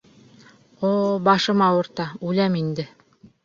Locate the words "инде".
2.67-2.91